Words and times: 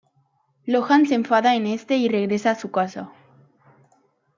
Lohan 0.65 1.05
se 1.05 1.13
enfada 1.13 1.53
en 1.55 1.67
este 1.67 1.95
y 1.97 2.09
regresa 2.09 2.49
a 2.49 2.55
su 2.55 2.71
casa. 2.71 3.11